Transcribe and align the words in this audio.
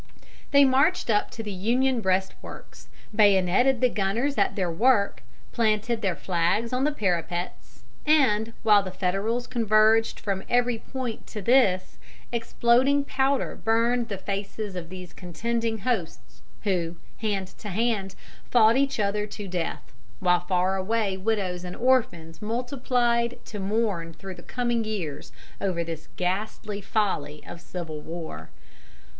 They 0.49 0.65
marched 0.65 1.11
up 1.11 1.29
to 1.29 1.43
the 1.43 1.51
Union 1.51 2.01
breastworks, 2.01 2.87
bayoneted 3.15 3.81
the 3.81 3.89
gunners 3.89 4.35
at 4.35 4.55
their 4.55 4.71
work, 4.71 5.21
planted 5.51 6.01
their 6.01 6.15
flags 6.15 6.73
on 6.73 6.85
the 6.85 6.91
parapets, 6.91 7.83
and, 8.03 8.53
while 8.63 8.81
the 8.81 8.89
Federals 8.89 9.45
converged 9.45 10.19
from 10.19 10.41
every 10.49 10.79
point 10.79 11.27
to 11.27 11.41
this, 11.43 11.99
exploding 12.31 13.03
powder 13.05 13.55
burned 13.55 14.07
the 14.09 14.17
faces 14.17 14.75
of 14.75 14.89
these 14.89 15.13
contending 15.13 15.77
hosts, 15.77 16.41
who, 16.63 16.95
hand 17.17 17.49
to 17.59 17.69
hand, 17.69 18.15
fought 18.49 18.75
each 18.77 18.99
other 18.99 19.27
to 19.27 19.47
death, 19.47 19.93
while 20.19 20.39
far 20.39 20.77
away 20.77 21.15
widows 21.15 21.63
and 21.63 21.75
orphans 21.75 22.41
multiplied 22.41 23.37
to 23.45 23.59
mourn 23.59 24.13
through 24.13 24.33
the 24.33 24.41
coming 24.41 24.83
years 24.83 25.31
over 25.61 25.83
this 25.83 26.07
ghastly 26.15 26.81
folly 26.81 27.43
of 27.45 27.61
civil 27.61 28.01
war. 28.01 28.49